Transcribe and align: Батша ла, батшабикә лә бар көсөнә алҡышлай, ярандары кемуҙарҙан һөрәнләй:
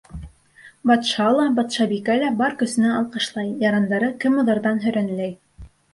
Батша 0.91 1.27
ла, 1.39 1.43
батшабикә 1.59 2.15
лә 2.23 2.31
бар 2.39 2.55
көсөнә 2.63 2.95
алҡышлай, 3.01 3.53
ярандары 3.67 4.11
кемуҙарҙан 4.25 4.83
һөрәнләй: 4.87 5.37